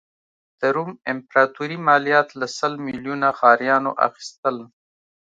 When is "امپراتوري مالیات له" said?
1.13-2.47